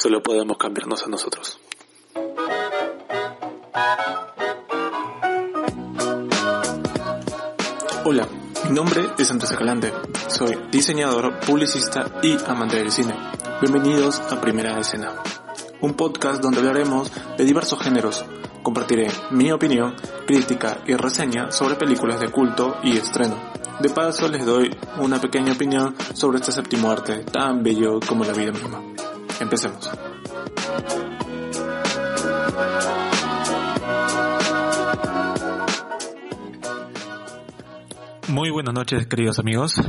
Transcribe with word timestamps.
Solo 0.00 0.22
podemos 0.22 0.56
cambiarnos 0.58 1.02
a 1.02 1.08
nosotros. 1.08 1.58
Hola, 8.04 8.28
mi 8.68 8.70
nombre 8.76 9.08
es 9.18 9.28
Andrés 9.32 9.50
Escalante. 9.50 9.92
Soy 10.28 10.56
diseñador, 10.70 11.40
publicista 11.40 12.20
y 12.22 12.36
amante 12.46 12.76
del 12.76 12.92
cine. 12.92 13.16
Bienvenidos 13.60 14.20
a 14.20 14.40
Primera 14.40 14.78
Escena, 14.78 15.20
un 15.80 15.94
podcast 15.94 16.40
donde 16.40 16.58
hablaremos 16.60 17.10
de 17.36 17.44
diversos 17.44 17.80
géneros. 17.80 18.24
Compartiré 18.62 19.08
mi 19.32 19.50
opinión, 19.50 19.96
crítica 20.28 20.80
y 20.86 20.94
reseña 20.94 21.50
sobre 21.50 21.74
películas 21.74 22.20
de 22.20 22.28
culto 22.30 22.76
y 22.84 22.96
estreno. 22.96 23.34
De 23.80 23.90
paso 23.90 24.28
les 24.28 24.46
doy 24.46 24.70
una 24.98 25.20
pequeña 25.20 25.54
opinión 25.54 25.96
sobre 26.14 26.38
este 26.38 26.52
séptimo 26.52 26.88
arte 26.88 27.24
tan 27.24 27.64
bello 27.64 27.98
como 28.06 28.22
la 28.24 28.32
vida 28.32 28.52
misma. 28.52 28.80
Empecemos. 29.40 29.90
Muy 38.28 38.50
buenas 38.50 38.74
noches 38.74 39.06
queridos 39.06 39.38
amigos. 39.38 39.80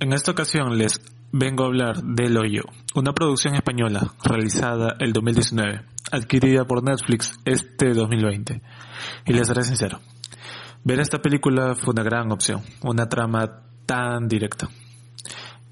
En 0.00 0.12
esta 0.12 0.32
ocasión 0.32 0.76
les 0.76 1.00
vengo 1.32 1.64
a 1.64 1.66
hablar 1.66 2.02
de 2.02 2.26
El 2.26 2.36
Hoyo, 2.36 2.62
una 2.94 3.12
producción 3.12 3.54
española 3.54 4.12
realizada 4.22 4.96
el 4.98 5.12
2019, 5.12 5.82
adquirida 6.12 6.64
por 6.66 6.82
Netflix 6.82 7.38
este 7.44 7.94
2020. 7.94 8.60
Y 9.26 9.32
les 9.32 9.48
seré 9.48 9.62
sincero, 9.62 10.00
ver 10.84 11.00
esta 11.00 11.22
película 11.22 11.74
fue 11.74 11.92
una 11.92 12.02
gran 12.02 12.30
opción, 12.32 12.62
una 12.82 13.08
trama 13.08 13.62
tan 13.86 14.28
directa. 14.28 14.68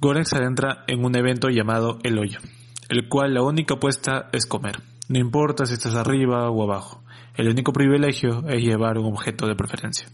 Gorek 0.00 0.24
se 0.24 0.36
adentra 0.36 0.84
en 0.86 1.04
un 1.04 1.16
evento 1.16 1.48
llamado 1.48 1.98
El 2.02 2.18
Hoyo, 2.18 2.40
el 2.88 3.08
cual 3.08 3.34
la 3.34 3.42
única 3.42 3.74
apuesta 3.74 4.28
es 4.32 4.46
comer. 4.46 4.82
No 5.08 5.18
importa 5.18 5.66
si 5.66 5.74
estás 5.74 5.94
arriba 5.94 6.50
o 6.50 6.62
abajo, 6.62 7.02
el 7.36 7.48
único 7.48 7.72
privilegio 7.72 8.46
es 8.48 8.62
llevar 8.62 8.98
un 8.98 9.06
objeto 9.06 9.46
de 9.46 9.54
preferencia. 9.54 10.08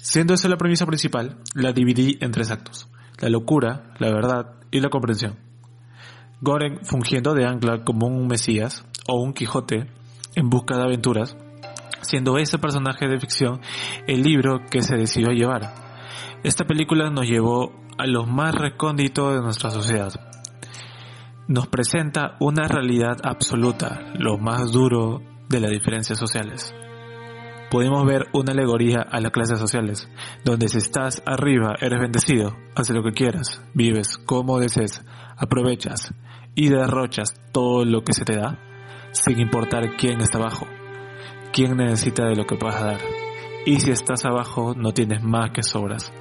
Siendo 0.00 0.34
esa 0.34 0.48
la 0.48 0.56
premisa 0.56 0.86
principal, 0.86 1.38
la 1.54 1.72
dividí 1.72 2.16
en 2.20 2.30
tres 2.30 2.50
actos. 2.50 2.88
La 3.18 3.28
locura, 3.28 3.94
la 3.98 4.10
verdad 4.10 4.54
y 4.70 4.80
la 4.80 4.88
comprensión. 4.88 5.38
Goren 6.40 6.80
fungiendo 6.84 7.34
de 7.34 7.44
ancla 7.44 7.84
como 7.84 8.06
un 8.06 8.26
Mesías 8.26 8.86
o 9.06 9.20
un 9.20 9.34
Quijote 9.34 9.90
en 10.34 10.48
busca 10.48 10.76
de 10.76 10.84
aventuras, 10.84 11.36
siendo 12.00 12.38
ese 12.38 12.58
personaje 12.58 13.08
de 13.08 13.20
ficción 13.20 13.60
el 14.06 14.22
libro 14.22 14.60
que 14.70 14.82
se 14.82 14.96
decidió 14.96 15.32
llevar. 15.32 15.74
Esta 16.44 16.64
película 16.64 17.10
nos 17.10 17.26
llevó 17.26 17.72
a 17.98 18.06
lo 18.06 18.24
más 18.24 18.54
recóndito 18.54 19.32
de 19.32 19.42
nuestra 19.42 19.70
sociedad. 19.70 20.29
Nos 21.50 21.66
presenta 21.66 22.36
una 22.38 22.68
realidad 22.68 23.16
absoluta, 23.24 24.12
lo 24.14 24.38
más 24.38 24.70
duro 24.70 25.20
de 25.48 25.58
las 25.58 25.72
diferencias 25.72 26.16
sociales 26.16 26.72
podemos 27.70 28.04
ver 28.04 28.26
una 28.32 28.52
alegoría 28.52 29.00
a 29.00 29.20
las 29.20 29.30
clases 29.30 29.58
sociales, 29.58 30.08
donde 30.44 30.68
si 30.68 30.78
estás 30.78 31.22
arriba 31.24 31.76
eres 31.80 32.00
bendecido, 32.00 32.56
haces 32.74 32.96
lo 32.96 33.04
que 33.04 33.12
quieras, 33.12 33.62
vives 33.74 34.18
como 34.18 34.58
desees, 34.58 35.04
aprovechas 35.36 36.12
y 36.56 36.68
derrochas 36.68 37.40
todo 37.52 37.84
lo 37.84 38.02
que 38.02 38.12
se 38.12 38.24
te 38.24 38.36
da, 38.36 38.58
sin 39.12 39.38
importar 39.38 39.96
quién 39.96 40.20
está 40.20 40.38
abajo, 40.38 40.66
quién 41.52 41.76
necesita 41.76 42.26
de 42.26 42.34
lo 42.34 42.44
que 42.44 42.56
puedas 42.56 42.82
dar. 42.82 43.00
Y 43.66 43.78
si 43.78 43.92
estás 43.92 44.24
abajo 44.24 44.74
no 44.76 44.92
tienes 44.92 45.22
más 45.22 45.50
que 45.52 45.62
sobras, 45.62 46.12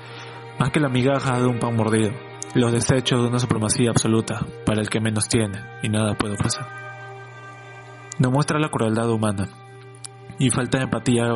más 0.59 0.70
que 0.70 0.80
la 0.80 0.90
migaja 0.90 1.40
de 1.40 1.48
un 1.48 1.58
pan 1.58 1.76
mordido, 1.76 2.12
los 2.56 2.72
desechos 2.72 3.22
de 3.22 3.28
una 3.28 3.40
supremacía 3.40 3.92
absoluta 3.92 4.46
para 4.66 4.82
el 4.82 4.90
que 4.90 5.00
menos 5.00 5.28
tiene 5.28 5.60
y 5.84 5.90
nada 5.90 6.16
puede 6.16 6.34
ofrecer. 6.34 6.66
Nos 8.18 8.32
muestra 8.32 8.60
la 8.60 8.70
crueldad 8.70 9.10
humana, 9.10 9.48
y 10.40 10.50
falta 10.50 10.78
de 10.78 10.86
empatía 10.86 11.28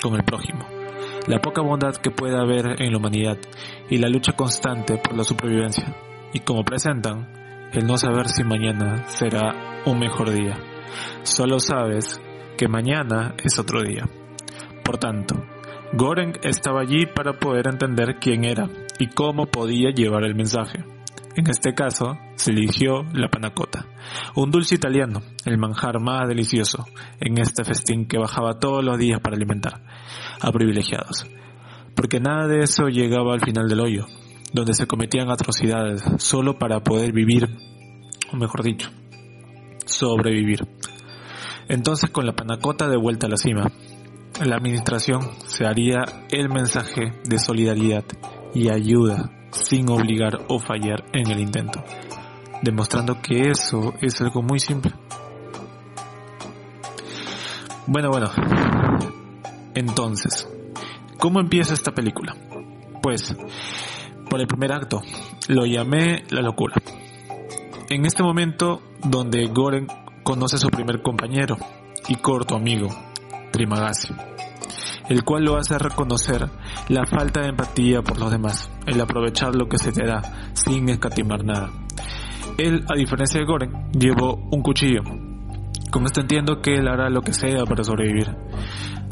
con 0.00 0.14
el 0.14 0.24
prójimo, 0.24 0.64
la 1.26 1.40
poca 1.40 1.60
bondad 1.60 1.96
que 1.96 2.10
puede 2.10 2.38
haber 2.38 2.80
en 2.80 2.92
la 2.92 2.98
humanidad 2.98 3.36
y 3.90 3.98
la 3.98 4.08
lucha 4.08 4.32
constante 4.32 4.96
por 4.96 5.16
la 5.16 5.24
supervivencia. 5.24 5.94
Y 6.32 6.40
como 6.40 6.64
presentan, 6.64 7.68
el 7.72 7.86
no 7.86 7.98
saber 7.98 8.28
si 8.28 8.44
mañana 8.44 9.06
será 9.08 9.82
un 9.84 9.98
mejor 9.98 10.30
día. 10.30 10.56
Solo 11.22 11.58
sabes 11.58 12.20
que 12.56 12.68
mañana 12.68 13.34
es 13.42 13.58
otro 13.58 13.82
día. 13.82 14.04
Por 14.84 14.98
tanto, 14.98 15.34
Goren 15.92 16.34
estaba 16.42 16.80
allí 16.80 17.06
para 17.06 17.38
poder 17.38 17.68
entender 17.68 18.16
quién 18.20 18.44
era 18.44 18.68
y 18.98 19.08
cómo 19.08 19.46
podía 19.46 19.90
llevar 19.90 20.24
el 20.24 20.34
mensaje. 20.34 20.84
En 21.36 21.50
este 21.50 21.74
caso, 21.74 22.16
se 22.36 22.50
eligió 22.50 23.04
la 23.12 23.28
panacota, 23.28 23.86
un 24.36 24.50
dulce 24.50 24.74
italiano, 24.74 25.20
el 25.44 25.58
manjar 25.58 26.00
más 26.00 26.26
delicioso 26.28 26.86
en 27.20 27.38
este 27.38 27.62
festín 27.62 28.06
que 28.06 28.18
bajaba 28.18 28.58
todos 28.58 28.82
los 28.82 28.98
días 28.98 29.20
para 29.20 29.36
alimentar 29.36 29.82
a 30.40 30.50
privilegiados. 30.50 31.26
Porque 31.94 32.20
nada 32.20 32.46
de 32.46 32.60
eso 32.60 32.88
llegaba 32.88 33.34
al 33.34 33.40
final 33.40 33.68
del 33.68 33.80
hoyo, 33.80 34.06
donde 34.52 34.72
se 34.72 34.86
cometían 34.86 35.30
atrocidades 35.30 36.02
solo 36.18 36.58
para 36.58 36.80
poder 36.80 37.12
vivir, 37.12 37.48
o 38.32 38.36
mejor 38.36 38.62
dicho, 38.62 38.90
sobrevivir. 39.84 40.66
Entonces 41.68 42.08
con 42.10 42.24
la 42.24 42.34
panacota 42.34 42.88
de 42.88 42.96
vuelta 42.96 43.26
a 43.26 43.30
la 43.30 43.36
cima, 43.36 43.70
la 44.42 44.56
administración 44.56 45.20
se 45.46 45.66
haría 45.66 46.04
el 46.30 46.48
mensaje 46.48 47.12
de 47.24 47.38
solidaridad 47.38 48.04
y 48.56 48.70
ayuda 48.70 49.30
sin 49.50 49.90
obligar 49.90 50.46
o 50.48 50.58
fallar 50.58 51.04
en 51.12 51.30
el 51.30 51.40
intento, 51.40 51.84
demostrando 52.62 53.20
que 53.20 53.50
eso 53.50 53.92
es 54.00 54.18
algo 54.22 54.42
muy 54.42 54.58
simple. 54.60 54.92
Bueno, 57.86 58.08
bueno, 58.10 58.30
entonces, 59.74 60.48
¿cómo 61.18 61.38
empieza 61.38 61.74
esta 61.74 61.92
película? 61.92 62.34
Pues, 63.02 63.36
por 64.30 64.40
el 64.40 64.46
primer 64.46 64.72
acto, 64.72 65.02
lo 65.48 65.66
llamé 65.66 66.24
la 66.30 66.40
locura. 66.40 66.76
En 67.90 68.06
este 68.06 68.22
momento 68.22 68.80
donde 69.04 69.46
Goren 69.48 69.86
conoce 70.22 70.56
a 70.56 70.58
su 70.58 70.68
primer 70.68 71.02
compañero 71.02 71.58
y 72.08 72.16
corto 72.16 72.56
amigo, 72.56 72.88
Trimagasi 73.52 74.14
el 75.08 75.24
cual 75.24 75.44
lo 75.44 75.56
hace 75.56 75.78
reconocer 75.78 76.50
la 76.88 77.06
falta 77.06 77.40
de 77.40 77.48
empatía 77.48 78.02
por 78.02 78.18
los 78.18 78.30
demás, 78.30 78.70
el 78.86 79.00
aprovechar 79.00 79.54
lo 79.54 79.68
que 79.68 79.78
se 79.78 79.92
te 79.92 80.04
da 80.04 80.22
sin 80.52 80.88
escatimar 80.88 81.44
nada. 81.44 81.70
Él, 82.58 82.84
a 82.88 82.96
diferencia 82.96 83.40
de 83.40 83.46
Goren, 83.46 83.90
llevó 83.92 84.34
un 84.50 84.62
cuchillo. 84.62 85.02
Con 85.90 86.04
esto 86.04 86.20
entiendo 86.20 86.60
que 86.60 86.74
él 86.74 86.88
hará 86.88 87.08
lo 87.10 87.20
que 87.20 87.32
sea 87.32 87.64
para 87.64 87.84
sobrevivir. 87.84 88.34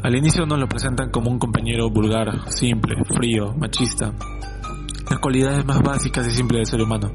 Al 0.03 0.15
inicio 0.15 0.45
nos 0.45 0.59
lo 0.59 0.67
presentan 0.67 1.09
como 1.09 1.31
un 1.31 1.39
compañero 1.39 1.89
vulgar, 1.89 2.51
simple, 2.51 2.95
frío, 3.15 3.53
machista. 3.53 4.11
Las 5.09 5.19
cualidades 5.19 5.65
más 5.65 5.81
básicas 5.81 6.27
y 6.27 6.31
simples 6.31 6.59
del 6.59 6.65
ser 6.65 6.81
humano. 6.81 7.11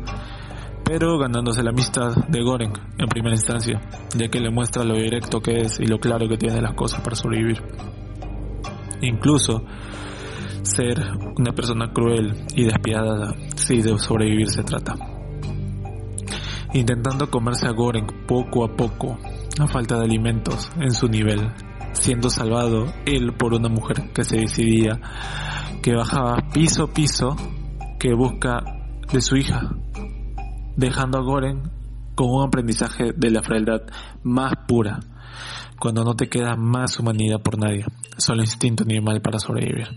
Pero 0.85 1.19
ganándose 1.19 1.63
la 1.63 1.71
amistad 1.71 2.15
de 2.29 2.43
Goren 2.43 2.73
en 2.99 3.07
primera 3.09 3.35
instancia, 3.35 3.81
ya 4.17 4.29
que 4.29 4.41
le 4.41 4.51
muestra 4.51 4.85
lo 4.85 4.95
directo 4.95 5.41
que 5.41 5.61
es 5.61 5.79
y 5.79 5.87
lo 5.87 5.99
claro 5.99 6.29
que 6.29 6.37
tiene 6.37 6.61
las 6.61 6.75
cosas 6.75 7.01
para 7.01 7.15
sobrevivir 7.15 7.63
incluso 9.03 9.65
ser 10.63 11.01
una 11.37 11.53
persona 11.53 11.93
cruel 11.93 12.45
y 12.55 12.65
despiadada 12.65 13.35
si 13.57 13.83
de 13.83 13.99
sobrevivir 13.99 14.49
se 14.49 14.63
trata. 14.63 14.95
Intentando 16.73 17.31
comerse 17.31 17.67
a 17.67 17.73
Goren 17.73 18.07
poco 18.27 18.65
a 18.65 18.77
poco, 18.77 19.19
a 19.59 19.67
falta 19.67 19.97
de 19.97 20.05
alimentos 20.05 20.71
en 20.77 20.93
su 20.93 21.09
nivel, 21.09 21.53
siendo 21.93 22.31
salvado 22.31 22.87
él 23.07 23.33
por 23.33 23.55
una 23.55 23.69
mujer 23.69 24.13
que 24.15 24.25
se 24.25 24.39
decidía, 24.39 25.01
que 25.83 25.95
bajaba 25.95 26.37
piso 26.53 26.85
a 26.85 26.93
piso, 26.93 27.37
que 27.99 28.15
busca 28.15 28.63
de 29.13 29.21
su 29.21 29.37
hija, 29.37 29.75
dejando 30.77 31.19
a 31.19 31.23
Goren 31.23 31.80
con 32.21 32.35
un 32.35 32.47
aprendizaje 32.47 33.15
de 33.17 33.31
la 33.31 33.43
frialdad 33.43 33.81
más 34.23 34.53
pura, 34.69 35.01
cuando 35.79 36.05
no 36.05 36.13
te 36.13 36.29
queda 36.29 36.55
más 36.55 36.99
humanidad 36.99 37.41
por 37.43 37.59
nadie, 37.59 37.87
solo 38.19 38.43
instinto 38.43 38.83
animal 38.83 39.23
para 39.23 39.39
sobrevivir. 39.39 39.89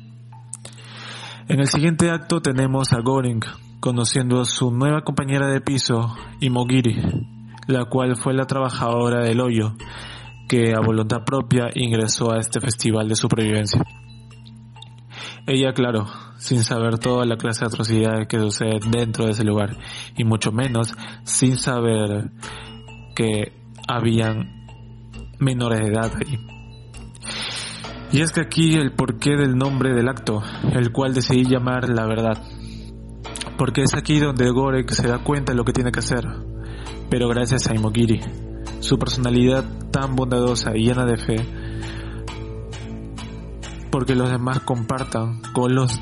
En 1.50 1.60
el 1.60 1.68
siguiente 1.68 2.10
acto 2.12 2.42
tenemos 2.42 2.94
a 2.94 3.02
Goring 3.02 3.42
conociendo 3.82 4.40
a 4.40 4.46
su 4.46 4.72
nueva 4.72 5.02
compañera 5.02 5.48
de 5.48 5.60
piso, 5.60 6.16
Imogiri, 6.40 6.96
la 7.68 7.90
cual 7.90 8.16
fue 8.16 8.34
la 8.34 8.46
trabajadora 8.46 9.26
del 9.26 9.42
hoyo, 9.42 9.74
que 10.48 10.74
a 10.74 10.80
voluntad 10.80 11.26
propia 11.26 11.72
ingresó 11.76 12.32
a 12.32 12.40
este 12.40 12.62
festival 12.62 13.10
de 13.10 13.18
supervivencia. 13.18 13.84
Ella, 15.46 15.74
claro, 15.74 16.06
sin 16.44 16.62
saber 16.66 17.00
toda 17.00 17.26
la 17.26 17.38
clase 17.38 17.62
de 17.62 17.68
atrocidades 17.68 18.28
que 18.28 18.38
sucede 18.38 18.82
dentro 18.92 19.26
de 19.26 19.32
ese 19.32 19.46
lugar, 19.46 19.78
y 20.18 20.26
mucho 20.26 20.52
menos 20.52 20.94
sin 21.24 21.56
saber 21.56 22.32
que 23.16 23.54
habían 23.88 24.66
menores 25.40 25.80
de 25.80 25.88
edad 25.88 26.12
ahí. 26.14 26.38
Y 28.12 28.20
es 28.20 28.34
que 28.34 28.42
aquí 28.42 28.74
el 28.74 28.92
porqué 28.92 29.38
del 29.38 29.56
nombre 29.56 29.94
del 29.94 30.10
acto, 30.10 30.44
el 30.74 30.92
cual 30.92 31.14
decidí 31.14 31.46
llamar 31.46 31.88
la 31.88 32.06
verdad. 32.06 32.44
Porque 33.58 33.84
es 33.84 33.96
aquí 33.96 34.20
donde 34.20 34.50
Gorek 34.50 34.92
se 34.92 35.08
da 35.08 35.20
cuenta 35.20 35.54
de 35.54 35.58
lo 35.58 35.64
que 35.64 35.72
tiene 35.72 35.94
que 35.94 36.00
hacer. 36.00 36.26
Pero 37.10 37.30
gracias 37.30 37.68
a 37.68 37.74
Imogiri, 37.74 38.20
su 38.82 39.00
personalidad 39.00 39.64
tan 39.92 40.18
bondadosa 40.18 40.76
y 40.76 40.88
llena 40.88 41.06
de 41.06 41.18
fe, 41.18 41.36
porque 43.90 44.14
los 44.14 44.30
demás 44.30 44.60
compartan 44.60 45.42
con 45.54 45.74
los 45.74 46.02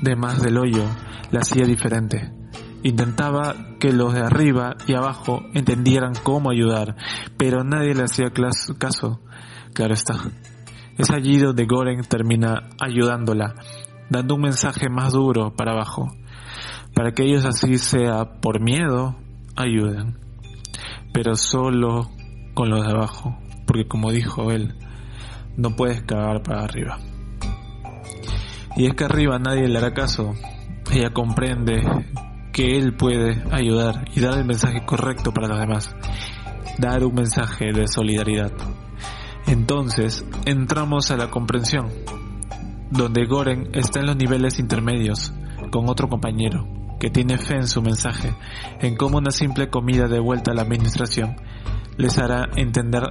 demás 0.00 0.42
del 0.42 0.58
hoyo, 0.58 0.84
la 1.30 1.40
hacía 1.40 1.66
diferente. 1.66 2.32
Intentaba 2.82 3.54
que 3.80 3.92
los 3.92 4.14
de 4.14 4.20
arriba 4.20 4.76
y 4.86 4.94
abajo 4.94 5.42
entendieran 5.54 6.12
cómo 6.22 6.50
ayudar, 6.50 6.96
pero 7.36 7.64
nadie 7.64 7.94
le 7.94 8.04
hacía 8.04 8.30
caso. 8.78 9.20
Claro 9.74 9.94
está. 9.94 10.14
Es 10.96 11.10
allí 11.10 11.38
donde 11.38 11.66
Goren 11.66 12.02
termina 12.02 12.70
ayudándola, 12.80 13.54
dando 14.10 14.34
un 14.34 14.42
mensaje 14.42 14.88
más 14.88 15.12
duro 15.12 15.54
para 15.54 15.72
abajo, 15.72 16.08
para 16.94 17.12
que 17.12 17.24
ellos 17.24 17.44
así 17.44 17.78
sea 17.78 18.40
por 18.40 18.60
miedo, 18.60 19.16
ayuden, 19.54 20.18
pero 21.12 21.36
solo 21.36 22.10
con 22.54 22.70
los 22.70 22.84
de 22.84 22.90
abajo, 22.90 23.38
porque 23.66 23.86
como 23.86 24.10
dijo 24.10 24.50
él, 24.50 24.74
no 25.56 25.76
puedes 25.76 26.02
cagar 26.02 26.42
para 26.42 26.64
arriba. 26.64 26.98
Y 28.76 28.86
es 28.86 28.94
que 28.94 29.04
arriba 29.04 29.38
nadie 29.38 29.68
le 29.68 29.78
hará 29.78 29.92
caso, 29.92 30.34
ella 30.92 31.10
comprende 31.12 31.82
que 32.52 32.76
él 32.76 32.94
puede 32.94 33.42
ayudar 33.50 34.04
y 34.14 34.20
dar 34.20 34.38
el 34.38 34.44
mensaje 34.44 34.84
correcto 34.84 35.32
para 35.32 35.48
los 35.48 35.60
demás, 35.60 35.94
dar 36.78 37.04
un 37.04 37.14
mensaje 37.14 37.72
de 37.72 37.86
solidaridad. 37.88 38.52
Entonces 39.46 40.24
entramos 40.44 41.10
a 41.10 41.16
la 41.16 41.30
comprensión, 41.30 41.88
donde 42.90 43.26
Goren 43.26 43.70
está 43.74 44.00
en 44.00 44.06
los 44.06 44.16
niveles 44.16 44.58
intermedios 44.58 45.32
con 45.70 45.88
otro 45.88 46.08
compañero 46.08 46.66
que 46.98 47.10
tiene 47.10 47.38
fe 47.38 47.54
en 47.54 47.68
su 47.68 47.80
mensaje, 47.80 48.34
en 48.80 48.96
cómo 48.96 49.18
una 49.18 49.30
simple 49.30 49.70
comida 49.70 50.08
de 50.08 50.18
vuelta 50.18 50.50
a 50.50 50.54
la 50.54 50.62
administración 50.62 51.36
les 51.96 52.18
hará 52.18 52.48
entender 52.56 53.02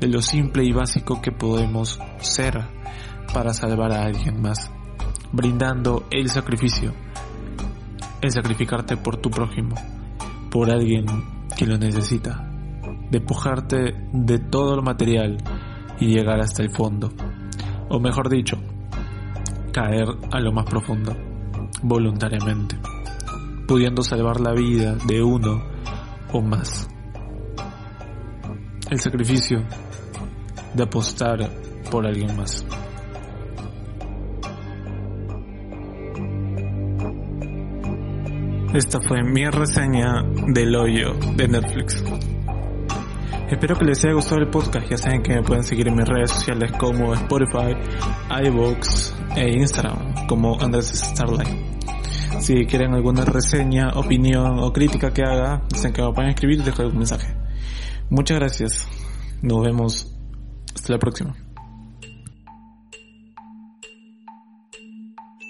de 0.00 0.08
lo 0.08 0.22
simple 0.22 0.64
y 0.64 0.72
básico 0.72 1.20
que 1.20 1.32
podemos 1.32 1.98
ser 2.20 2.58
para 3.32 3.52
salvar 3.52 3.92
a 3.92 4.04
alguien 4.04 4.40
más, 4.40 4.70
brindando 5.34 6.06
el 6.10 6.30
sacrificio, 6.30 6.92
el 8.20 8.30
sacrificarte 8.30 8.96
por 8.96 9.16
tu 9.16 9.30
prójimo, 9.30 9.74
por 10.50 10.70
alguien 10.70 11.06
que 11.56 11.66
lo 11.66 11.76
necesita, 11.76 12.48
despojarte 13.10 13.94
de 14.12 14.38
todo 14.38 14.76
lo 14.76 14.82
material 14.82 15.38
y 15.98 16.06
llegar 16.06 16.40
hasta 16.40 16.62
el 16.62 16.70
fondo. 16.70 17.12
O 17.88 17.98
mejor 17.98 18.28
dicho, 18.28 18.56
caer 19.72 20.06
a 20.30 20.40
lo 20.40 20.52
más 20.52 20.66
profundo, 20.66 21.16
voluntariamente, 21.82 22.78
pudiendo 23.66 24.02
salvar 24.02 24.40
la 24.40 24.52
vida 24.52 24.96
de 25.06 25.22
uno 25.22 25.64
o 26.32 26.40
más. 26.40 26.88
El 28.88 29.00
sacrificio 29.00 29.64
de 30.74 30.82
apostar 30.82 31.50
por 31.90 32.06
alguien 32.06 32.36
más. 32.36 32.64
Esta 38.74 39.00
fue 39.00 39.22
mi 39.22 39.48
reseña 39.48 40.24
del 40.48 40.74
hoyo 40.74 41.14
de 41.36 41.46
Netflix. 41.46 42.02
Espero 43.48 43.76
que 43.76 43.84
les 43.84 44.04
haya 44.04 44.14
gustado 44.14 44.40
el 44.40 44.50
podcast. 44.50 44.90
Ya 44.90 44.98
saben 44.98 45.22
que 45.22 45.32
me 45.32 45.42
pueden 45.44 45.62
seguir 45.62 45.86
en 45.86 45.94
mis 45.94 46.08
redes 46.08 46.32
sociales 46.32 46.72
como 46.72 47.14
Spotify, 47.14 47.76
iVoox 48.46 49.14
e 49.36 49.58
Instagram 49.58 50.26
como 50.26 50.60
Andrés 50.60 50.88
Starlight. 50.88 51.56
Si 52.40 52.66
quieren 52.66 52.94
alguna 52.94 53.24
reseña, 53.24 53.90
opinión 53.94 54.58
o 54.58 54.72
crítica 54.72 55.12
que 55.12 55.22
haga, 55.22 55.62
dicen 55.72 55.92
que 55.92 56.02
me 56.02 56.12
pueden 56.12 56.30
escribir 56.30 56.58
y 56.58 56.62
dejar 56.64 56.86
algún 56.86 56.98
mensaje. 56.98 57.32
Muchas 58.10 58.40
gracias. 58.40 58.88
Nos 59.40 59.62
vemos. 59.62 60.18
Hasta 60.74 60.94
la 60.94 60.98
próxima. 60.98 61.43